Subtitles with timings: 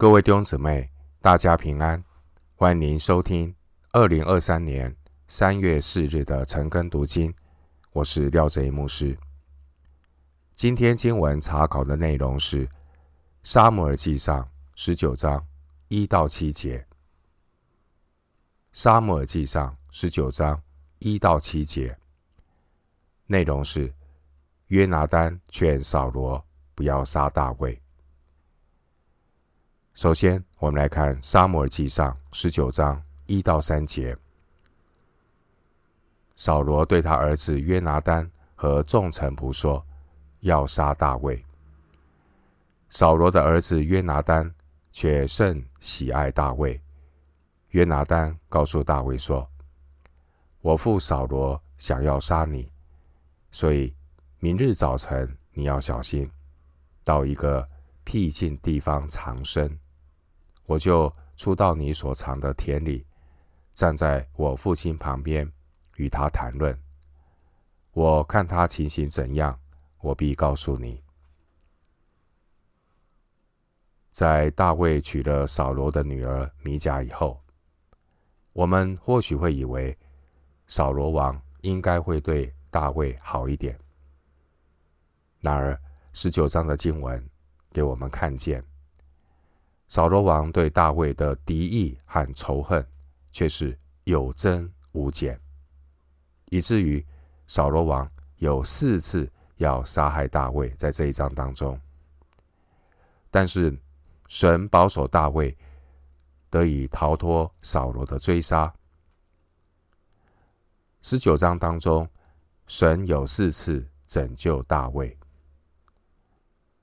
[0.00, 2.02] 各位弟兄姊妹，大家平安，
[2.54, 3.54] 欢迎您收听
[3.92, 4.96] 二零二三年
[5.28, 7.34] 三月四日的晨更读经。
[7.92, 9.18] 我是廖哲一牧师。
[10.54, 12.66] 今天经文查考的内容是
[13.42, 14.42] 《撒母耳记上》
[14.74, 15.46] 十九章
[15.88, 16.78] 一到七节，
[18.72, 20.62] 《撒母耳记上》十九章
[21.00, 21.94] 一到七节，
[23.26, 23.92] 内容是
[24.68, 26.42] 约拿单劝扫罗
[26.74, 27.79] 不要杀大卫。
[30.00, 34.16] 首先，我们来看《撒母耳记上》十九章一到三节。
[36.36, 39.84] 扫罗对他儿子约拿单和众臣仆说
[40.40, 41.44] ：“要杀大卫。”
[42.88, 44.50] 扫罗的儿子约拿单
[44.90, 46.80] 却甚喜爱大卫。
[47.72, 49.46] 约拿单告诉大卫说
[50.62, 52.72] ：“我父扫罗想要杀你，
[53.50, 53.94] 所以
[54.38, 56.30] 明日早晨你要小心，
[57.04, 57.68] 到一个
[58.02, 59.78] 僻静地方藏身。”
[60.70, 63.04] 我就出到你所藏的田里，
[63.72, 65.50] 站在我父亲旁边，
[65.96, 66.78] 与他谈论。
[67.90, 69.58] 我看他情形怎样，
[70.00, 71.02] 我必告诉你。
[74.10, 77.42] 在大卫娶了扫罗的女儿米甲以后，
[78.52, 79.98] 我们或许会以为
[80.68, 83.76] 扫罗王应该会对大卫好一点。
[85.40, 85.76] 然而，
[86.12, 87.28] 十九章的经文
[87.72, 88.64] 给我们看见。
[89.90, 92.86] 扫罗王对大卫的敌意和仇恨
[93.32, 95.38] 却是有增无减，
[96.44, 97.04] 以至于
[97.48, 100.68] 扫罗王有四次要杀害大卫。
[100.76, 101.78] 在这一章当中，
[103.32, 103.76] 但是
[104.28, 105.58] 神保守大卫
[106.50, 108.72] 得以逃脱扫罗的追杀。
[111.02, 112.08] 十九章当中，
[112.68, 115.18] 神有四次拯救大卫。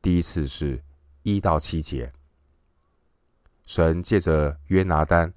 [0.00, 0.82] 第一次是
[1.22, 2.10] 一到七节。
[3.66, 5.32] 神借着约拿单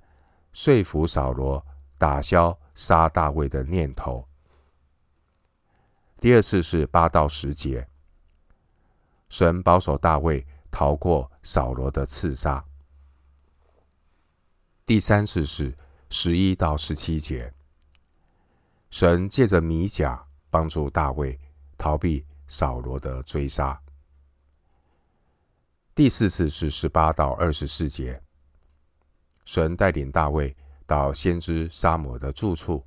[0.51, 1.65] 说服扫罗
[1.97, 4.27] 打消杀大卫的念头。
[6.17, 7.87] 第二次是八到十节，
[9.29, 12.63] 神保守大卫逃过扫罗的刺杀。
[14.85, 15.75] 第三次是
[16.09, 17.53] 十一到十七节，
[18.89, 21.39] 神借着米甲帮助大卫
[21.77, 23.79] 逃避扫罗的追杀。
[25.97, 28.21] 第四次是十八到二十四节，
[29.45, 32.85] 神带领大卫到先知撒母耳的住处，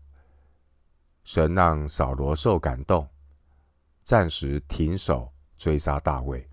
[1.25, 3.04] 神让扫罗受感动，
[4.04, 6.48] 暂时停手追杀大卫。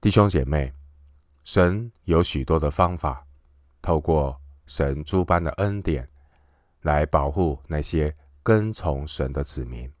[0.00, 0.72] 弟兄姐妹，
[1.44, 3.22] 神有许多的方法，
[3.82, 6.08] 透过神诸般的恩典，
[6.80, 9.92] 来保护那些跟从神的子民。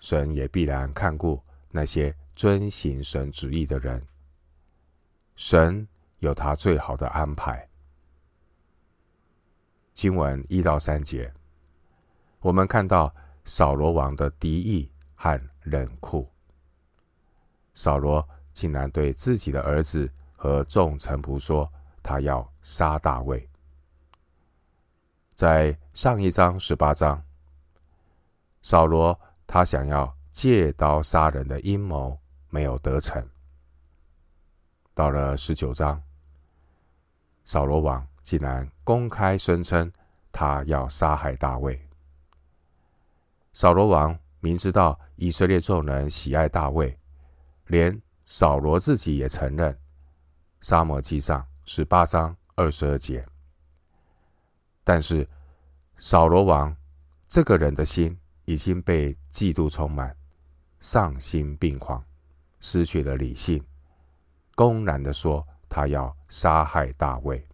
[0.00, 2.12] 神也必然看顾那些。
[2.34, 4.06] 遵行神旨意的人，
[5.36, 5.86] 神
[6.18, 7.68] 有他最好的安排。
[9.92, 11.32] 经文一到三节，
[12.40, 16.28] 我们看到扫罗王的敌意和冷酷。
[17.74, 21.70] 扫罗竟然对自己的儿子和众臣仆说
[22.02, 23.48] ：“他要杀大卫。”
[25.34, 27.22] 在上一章十八章，
[28.62, 32.18] 扫罗他想要借刀杀人的阴谋。
[32.52, 33.26] 没有得逞。
[34.92, 36.02] 到了十九章，
[37.46, 39.90] 扫罗王竟然公开声称
[40.30, 41.80] 他要杀害大卫。
[43.54, 46.98] 扫罗王明知道以色列众人喜爱大卫，
[47.68, 49.76] 连扫罗自己也承认。
[50.60, 53.26] 撒母耳记上十八章二十二节。
[54.84, 55.26] 但是
[55.96, 56.76] 扫罗王
[57.26, 60.14] 这个人的心已经被嫉妒充满，
[60.80, 62.04] 丧心病狂。
[62.62, 63.62] 失去了理性，
[64.54, 67.44] 公然的说他要杀害大卫。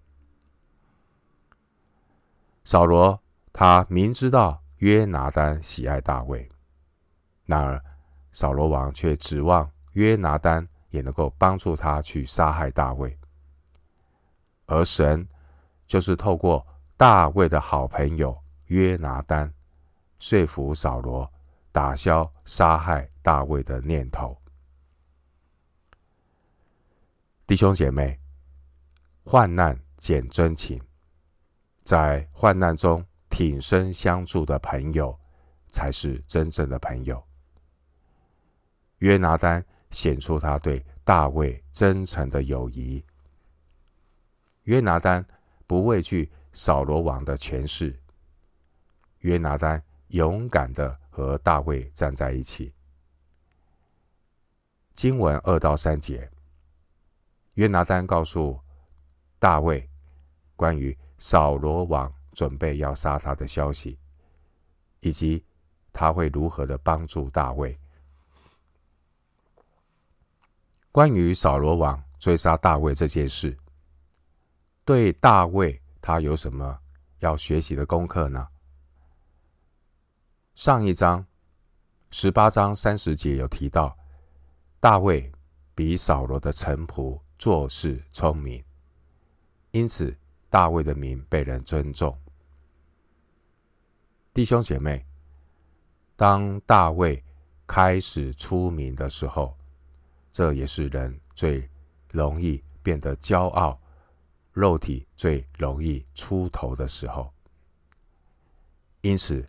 [2.63, 3.19] 扫罗
[3.53, 6.47] 他明知道约拿单喜爱大卫，
[7.47, 7.83] 然而
[8.33, 13.19] 扫罗王却指望约拿单也能够帮助他去杀害大卫，
[14.67, 15.27] 而神
[15.87, 16.65] 就是透过
[16.99, 19.51] 大卫的好朋友约拿单，
[20.19, 21.33] 说服扫罗
[21.73, 24.37] 打消杀害大卫的念头。
[27.49, 28.21] 弟兄姐妹，
[29.25, 30.79] 患难见真情，
[31.83, 35.19] 在患难中挺身相助的朋友，
[35.69, 37.27] 才是真正的朋友。
[38.99, 43.03] 约拿丹显出他对大卫真诚的友谊。
[44.65, 45.25] 约拿丹
[45.67, 47.99] 不畏惧扫罗王的权势，
[49.21, 52.75] 约拿丹勇敢的和大卫站在一起。
[54.95, 56.31] 经文二到三节。
[57.59, 58.57] 约拿单告诉
[59.41, 59.91] 大卫
[60.55, 63.99] 关于扫罗王准备要杀他的消息，
[65.01, 65.45] 以及
[65.93, 67.77] 他会如何的帮助大卫。
[70.93, 73.59] 关于扫罗王追杀大卫这件事，
[74.85, 76.79] 对大卫他有什么
[77.19, 78.47] 要学习的功课呢？
[80.55, 81.27] 上一章
[82.13, 83.99] 十八章三十节有提到，
[84.79, 85.33] 大卫
[85.75, 88.63] 比扫罗的臣仆做事聪明，
[89.71, 90.15] 因此
[90.51, 92.19] 大卫的名被人尊重。
[94.35, 95.07] 弟兄姐妹，
[96.17, 97.23] 当大卫
[97.67, 99.57] 开始出名的时候，
[100.33, 101.69] 这也是人最
[102.11, 103.81] 容易变得骄傲、
[104.53, 107.33] 肉体最容易出头的时候。
[109.01, 109.49] 因此，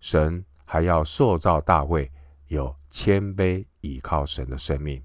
[0.00, 2.10] 神还要塑造大卫
[2.48, 5.02] 有谦卑倚靠神的生命，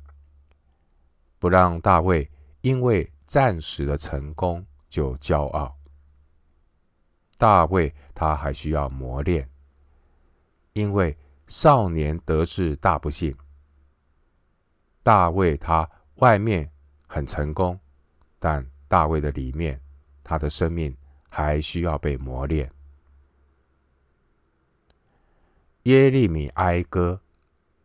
[1.39, 2.29] 不让大卫
[2.61, 5.75] 因为暂时的成功就骄傲。
[7.37, 9.49] 大卫他还需要磨练，
[10.73, 13.35] 因为少年得志大不幸。
[15.01, 16.69] 大卫他外面
[17.07, 17.79] 很成功，
[18.37, 19.81] 但大卫的里面，
[20.21, 20.95] 他的生命
[21.29, 22.69] 还需要被磨练。
[25.83, 27.21] 耶利米哀歌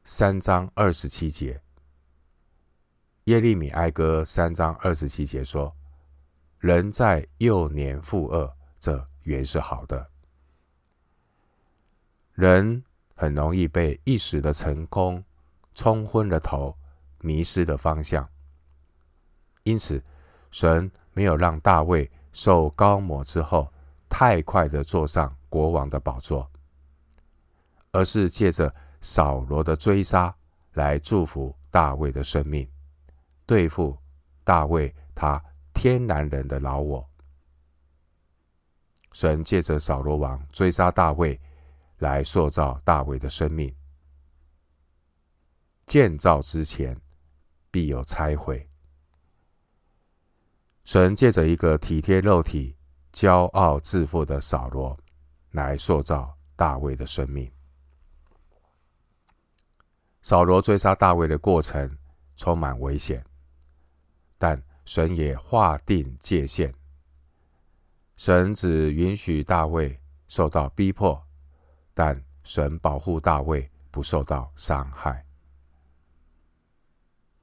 [0.03, 1.63] 三章二十七节，
[3.25, 5.75] 耶利米哀歌三章二十七节说
[6.59, 10.11] ：“人在幼年负恶，这原是好的。”
[12.35, 12.85] 人
[13.15, 15.25] 很容易被一时的成功
[15.75, 16.77] 冲昏了头。
[17.21, 18.29] 迷失了方向，
[19.63, 20.05] 因此
[20.51, 23.73] 神没有让大卫受高抹之后
[24.11, 26.47] 太快的坐上国王的宝座，
[27.93, 30.37] 而是借着扫罗的追杀
[30.75, 32.69] 来祝福大卫的生命，
[33.47, 33.99] 对付
[34.43, 35.43] 大卫他
[35.73, 37.09] 天然人的老我。
[39.13, 41.41] 神借着扫罗王追杀大卫，
[41.99, 43.75] 来塑造大卫的生命。
[45.87, 46.99] 建造之前。
[47.75, 48.71] 必有拆毁。
[50.85, 52.77] 神借着一个体贴肉体、
[53.13, 54.97] 骄傲自负的扫罗，
[55.51, 57.51] 来塑造大卫的生命。
[60.23, 61.99] 扫罗追杀大卫的过程
[62.37, 63.27] 充满危险，
[64.39, 66.75] 但神也划定界限。
[68.17, 69.99] 神只允许大卫
[70.29, 71.21] 受到逼迫，
[71.93, 75.25] 但神保护大卫不受到伤害。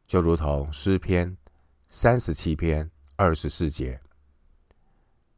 [0.07, 1.37] 就如同诗篇
[1.87, 3.99] 三十七篇二十四节，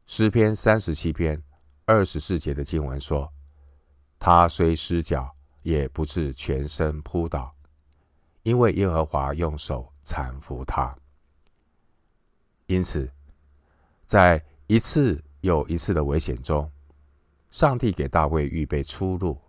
[0.06, 1.42] 诗篇三十七篇
[1.84, 3.32] 二十四节的经文说
[4.18, 7.54] ：“他虽失脚，也不至全身扑倒，
[8.42, 10.96] 因为耶和华用手搀扶他。”
[12.74, 13.08] 因此，
[14.04, 16.70] 在一次又一次的危险中，
[17.50, 19.40] 上帝给大卫预备出路。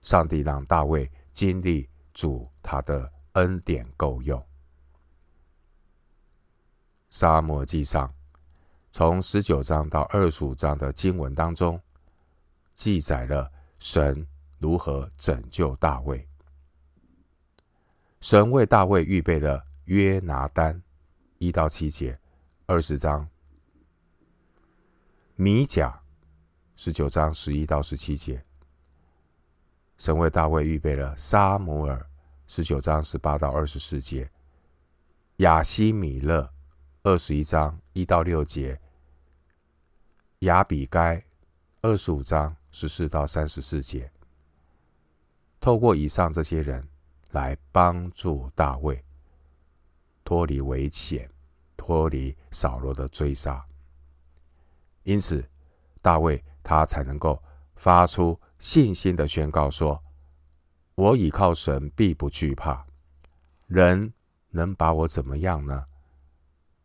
[0.00, 3.14] 上帝让大卫经历主他的。
[3.34, 4.40] 恩典够用。
[7.10, 8.14] 撒母耳记上
[8.92, 11.80] 从十九章到二十五章的经文当中，
[12.74, 13.50] 记载了
[13.80, 14.24] 神
[14.60, 16.24] 如何拯救大卫。
[18.20, 20.80] 神为大卫预备了约拿单
[21.38, 22.16] 一到七节，
[22.66, 23.28] 二十章
[25.36, 26.02] 米甲
[26.76, 28.42] 十九章十一到十七节，
[29.98, 32.08] 神为大卫预备了沙姆尔。
[32.46, 34.30] 十九章十八到二十四节，
[35.38, 36.50] 亚西米勒
[37.02, 38.80] 二十一章一到六节，
[40.40, 41.22] 亚比该
[41.82, 44.10] 二十五章十四到三十四节。
[45.60, 46.88] 透过以上这些人
[47.32, 49.04] 来帮助大卫
[50.22, 51.30] 脱离危险，
[51.86, 53.62] 脱离扫罗的追杀，
[55.02, 55.46] 因此
[56.00, 57.42] 大卫他才能够
[57.76, 60.02] 发出信心的宣告说。
[60.94, 62.86] 我倚靠神，必不惧怕。
[63.66, 64.14] 人
[64.48, 65.84] 能把我怎么样呢？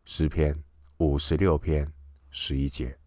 [0.04, 0.62] 诗篇
[0.98, 1.90] 五十六篇
[2.28, 2.98] 十一节。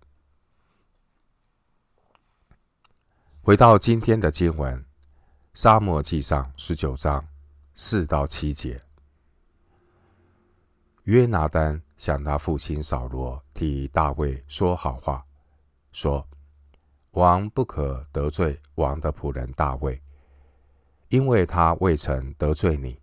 [3.44, 4.80] 回到今天的经文，
[5.54, 7.24] 《撒母耳记上》十九章
[7.76, 8.82] 四到七节。
[11.04, 15.26] 约拿单向他父亲扫罗替大卫说好话，
[15.92, 16.26] 说
[17.12, 20.02] ：“王不可得罪王的仆人大卫。”
[21.10, 23.00] 因为他未曾得罪你，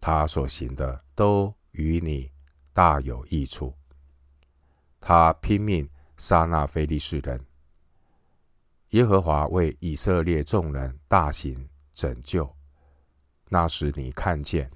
[0.00, 2.30] 他所行的都与你
[2.72, 3.74] 大有益处。
[5.00, 5.86] 他拼命
[6.16, 7.44] 杀那非利士人，
[8.90, 12.48] 耶和华为以色列众人大行拯救。
[13.48, 14.70] 那时你看见，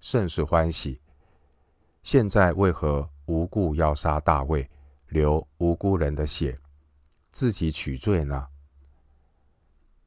[0.00, 0.98] 甚是欢喜，
[2.06, 4.70] 现在为何无故要杀大卫，
[5.08, 6.56] 流无辜人的血，
[7.32, 8.46] 自己取罪呢？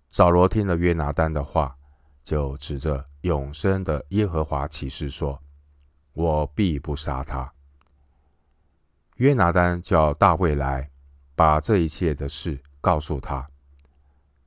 [0.10, 1.76] 扫罗听了约拿单的话，
[2.24, 5.44] 就指着永生的耶和华起誓说
[6.16, 7.52] ：“我必不杀他。”
[9.20, 10.90] 约拿单叫大卫来，
[11.36, 13.46] 把这一切的事告诉他，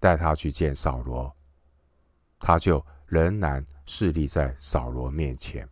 [0.01, 1.31] 带他去见扫罗，
[2.41, 5.69] 他就仍然侍立在扫罗面前。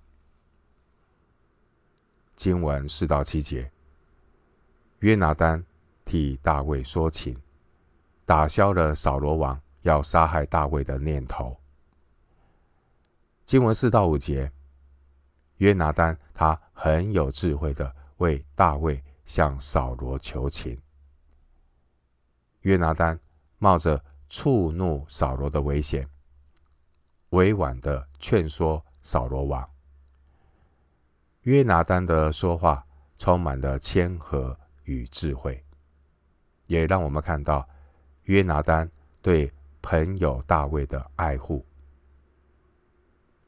[2.40, 3.70] 经文四到七节，
[5.00, 5.62] 约拿单
[6.06, 7.38] 替大卫说情，
[8.24, 11.54] 打消了扫罗王要杀害大卫的念头。
[13.44, 14.50] 经文四到五节，
[15.58, 20.80] 约拿单他很有智慧的为大卫向扫罗求情。
[22.60, 23.20] 约拿单
[23.58, 26.08] 冒着触怒扫罗的危险，
[27.28, 29.69] 委婉的劝说扫罗王。
[31.44, 35.64] 约拿单的说话充满了谦和与智慧，
[36.66, 37.66] 也让我们看到
[38.24, 38.90] 约拿单
[39.22, 41.64] 对朋友大卫的爱护。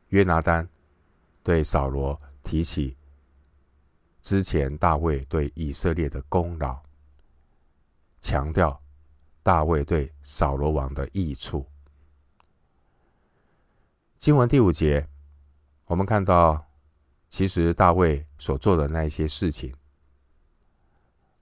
[0.08, 0.66] 约拿单
[1.42, 2.96] 对扫罗提起
[4.22, 6.82] 之前大卫对以色列的功劳，
[8.22, 8.78] 强调
[9.42, 11.66] 大卫对扫罗王的益处。
[14.16, 15.06] 经文第五节，
[15.84, 16.71] 我们看到。
[17.32, 19.74] 其实大卫所做的那些事情，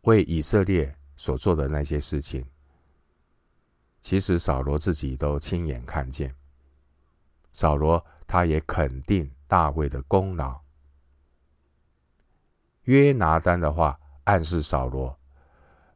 [0.03, 2.47] 为以色列所做的那些事情，
[4.01, 6.33] 其实扫罗自己都亲眼看见。
[7.51, 10.61] 扫罗他也肯定大卫的功劳。
[12.83, 15.19] 约拿单的话暗示扫罗，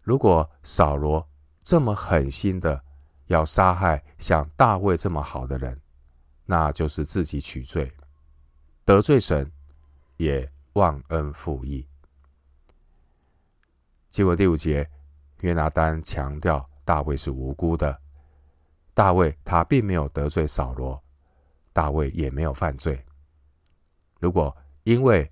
[0.03, 1.25] 如果扫罗
[1.63, 2.83] 这么狠心的
[3.27, 5.81] 要杀害像大卫这么好的人，
[6.47, 7.93] 那就是自己取罪，
[8.85, 9.49] 得罪神。
[10.25, 11.87] 也忘恩负义。
[14.09, 14.89] 经文第五节，
[15.41, 18.01] 约拿单强调大卫是无辜的。
[18.95, 21.03] 大卫他并没有得罪扫罗，
[21.75, 23.05] 大卫也没有犯罪。
[24.19, 25.31] 如果因为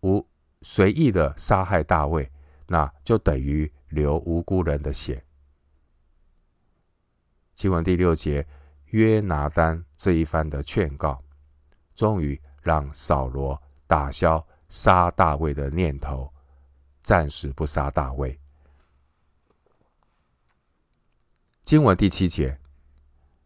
[0.00, 0.26] 无
[0.62, 2.28] 随意的杀害大卫，
[2.66, 5.24] 那就等于流无辜人的血。
[7.54, 8.44] 经文第六节，
[8.86, 11.22] 约拿单这一番的劝告，
[11.94, 13.62] 终于让扫罗。
[13.94, 16.28] 打消杀大卫的念头，
[17.04, 18.36] 暂时不杀大卫。
[21.62, 22.58] 经文第七节，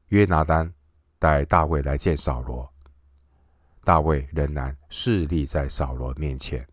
[0.07, 0.73] 约拿单
[1.19, 2.67] 带大卫来见扫罗，
[3.85, 6.67] 大卫仍然侍立在扫罗面前。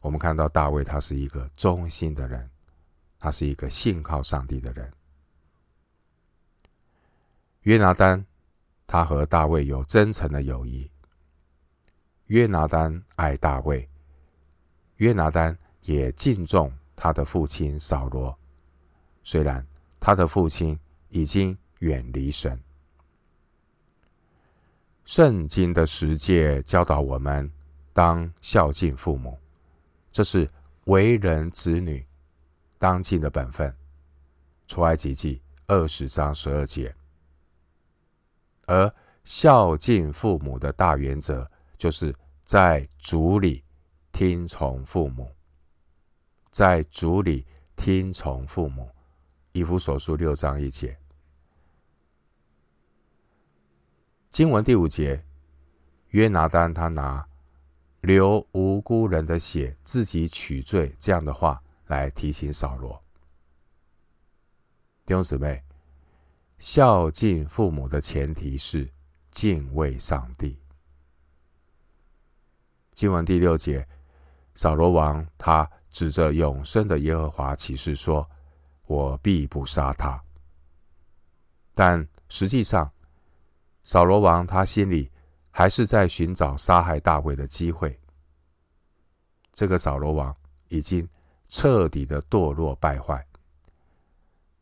[0.00, 2.50] 我们看到大卫他是一个忠心的人，
[3.18, 4.90] 他是一个信靠上帝的人。
[7.64, 8.24] 约拿单
[8.86, 10.90] 他和大卫有真诚的友谊。
[12.26, 13.88] 约拿单爱大卫，
[14.96, 18.36] 约拿单也敬重他的父亲扫罗，
[19.22, 19.64] 虽然
[20.00, 20.76] 他的父亲
[21.08, 22.60] 已经远离神。
[25.04, 27.48] 圣经的十诫教导我们
[27.92, 29.38] 当孝敬父母，
[30.10, 30.50] 这是
[30.86, 32.04] 为人子女
[32.76, 33.72] 当尽的本分。
[34.66, 36.92] 出埃及记二十章十二节，
[38.66, 38.92] 而
[39.22, 41.48] 孝敬父母的大原则。
[41.76, 43.64] 就是在主里
[44.12, 45.34] 听从父母，
[46.50, 48.88] 在主里听从父母。
[49.52, 50.98] 以弗所书六章一节，
[54.28, 55.24] 经文第五节，
[56.08, 57.26] 约拿单他拿
[58.02, 63.02] 流无辜人的血，自己取罪这样的话来提醒扫罗。
[65.06, 65.64] 弟兄姊妹，
[66.58, 68.86] 孝敬父母的前提是
[69.30, 70.58] 敬畏上帝。
[72.96, 73.86] 经文第六节，
[74.54, 78.26] 扫罗王他指着永生的耶和华起誓说
[78.88, 80.18] ：“我必不杀他。”
[81.76, 82.90] 但实际上，
[83.82, 85.12] 扫罗王他心里
[85.50, 88.00] 还是在寻找杀害大卫的机会。
[89.52, 90.34] 这个扫罗王
[90.68, 91.06] 已经
[91.48, 93.22] 彻底的堕落败坏。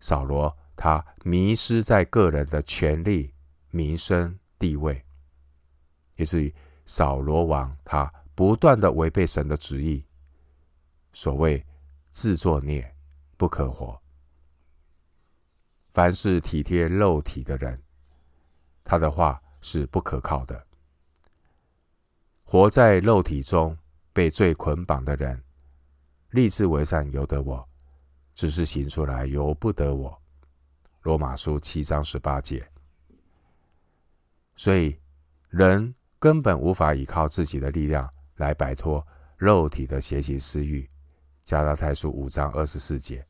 [0.01, 3.33] 扫罗他迷失在个人的权力、
[3.71, 5.01] 名声、地位，
[6.17, 6.53] 以至于
[6.85, 8.13] 扫罗王他。
[8.35, 10.05] 不断的违背神的旨意，
[11.13, 11.65] 所谓
[12.11, 12.95] 自作孽
[13.37, 14.01] 不可活。
[15.91, 17.81] 凡是体贴肉体的人，
[18.83, 20.67] 他的话是不可靠的。
[22.43, 23.77] 活在肉体中
[24.13, 25.43] 被罪捆绑的人，
[26.31, 27.69] 立志为善由得我，
[28.35, 30.23] 只是行出来由不得我。
[31.03, 32.69] 罗马书七章十八节。
[34.57, 34.99] 所以
[35.49, 38.13] 人根本无法依靠自己的力量。
[38.37, 40.89] 来摆脱肉体的邪情私欲。
[41.43, 43.27] 加拉太书五章二十四节，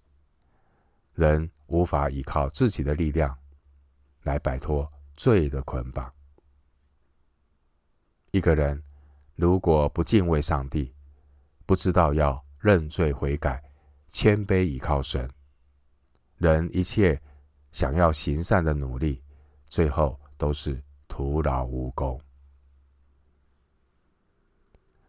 [1.14, 3.36] 人无法依靠自己的力量
[4.22, 6.12] 来摆脱罪的捆绑。
[8.30, 8.80] 一个人
[9.34, 10.94] 如果不敬畏上帝，
[11.66, 13.60] 不知道要认罪悔改、
[14.06, 15.28] 谦卑倚靠神，
[16.36, 17.20] 人一切
[17.72, 19.20] 想要行善的努力，
[19.66, 22.20] 最后都是徒劳无功。